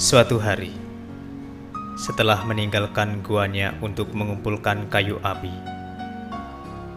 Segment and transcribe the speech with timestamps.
[0.00, 0.72] Suatu hari,
[2.00, 5.52] setelah meninggalkan guanya untuk mengumpulkan kayu api,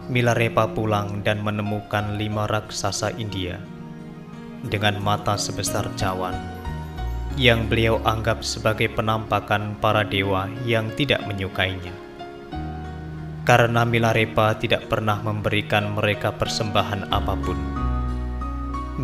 [0.08, 3.60] Milarepa pulang dan menemukan lima raksasa India
[4.64, 6.32] dengan mata sebesar cawan
[7.36, 11.92] yang beliau anggap sebagai penampakan para dewa yang tidak menyukainya.
[13.44, 17.58] Karena Milarepa tidak pernah memberikan mereka persembahan apa pun,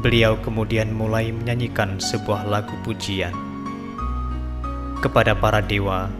[0.00, 3.49] beliau kemudian mulai menyanyikan sebuah lagu pujian
[5.00, 6.12] kepada para dewa,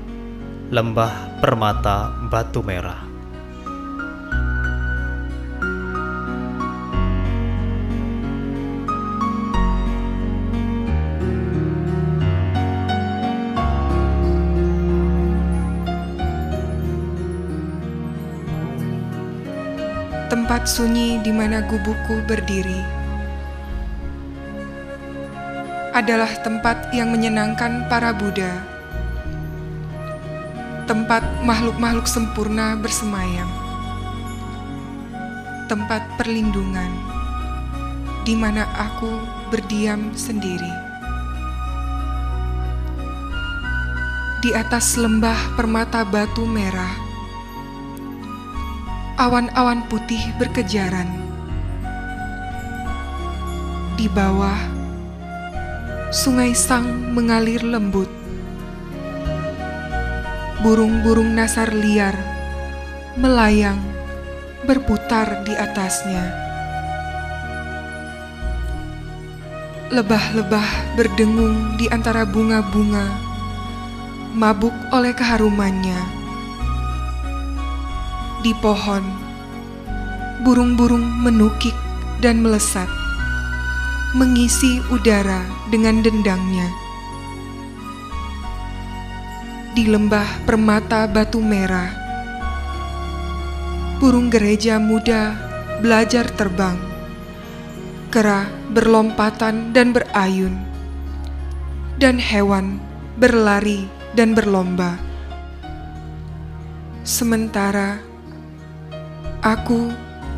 [0.73, 3.05] lembah permata batu merah.
[20.33, 23.01] Tempat sunyi di mana gubukku berdiri
[25.91, 28.70] adalah tempat yang menyenangkan para Buddha,
[30.91, 33.46] tempat makhluk-makhluk sempurna bersemayam,
[35.70, 36.91] tempat perlindungan
[38.27, 39.06] di mana aku
[39.55, 40.74] berdiam sendiri.
[44.42, 46.91] Di atas lembah permata batu merah,
[49.14, 51.06] awan-awan putih berkejaran.
[53.94, 54.58] Di bawah,
[56.11, 58.20] sungai sang mengalir lembut.
[60.61, 62.13] Burung-burung nasar liar
[63.17, 63.81] melayang
[64.69, 66.21] berputar di atasnya.
[69.89, 73.09] Lebah-lebah berdengung di antara bunga-bunga,
[74.37, 76.01] mabuk oleh keharumannya.
[78.45, 79.03] Di pohon,
[80.45, 81.75] burung-burung menukik
[82.21, 82.87] dan melesat
[84.13, 85.41] mengisi udara
[85.73, 86.89] dengan dendangnya.
[89.70, 91.95] Di lembah permata batu merah,
[94.03, 95.39] burung gereja muda
[95.79, 96.75] belajar terbang,
[98.11, 100.59] kera berlompatan dan berayun,
[102.03, 102.83] dan hewan
[103.14, 103.86] berlari
[104.19, 104.98] dan berlomba.
[107.07, 108.03] Sementara
[109.47, 109.86] aku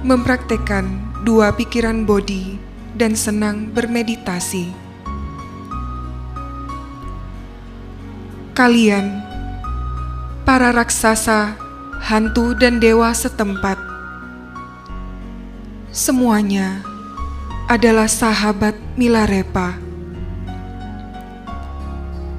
[0.04, 0.84] mempraktekkan
[1.25, 2.60] dua pikiran bodi
[3.00, 4.92] dan senang bermeditasi.
[8.53, 9.22] Kalian,
[10.42, 11.54] para raksasa,
[12.03, 13.78] hantu, dan dewa setempat,
[15.94, 16.82] semuanya
[17.70, 19.78] adalah sahabat Milarepa.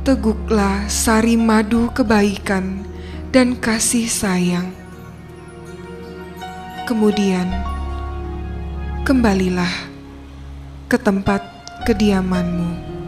[0.03, 2.83] Teguklah sari madu kebaikan
[3.31, 4.67] dan kasih sayang.
[6.83, 7.47] Kemudian,
[9.07, 9.71] kembalilah
[10.91, 11.39] ke tempat
[11.87, 13.02] kediamanmu.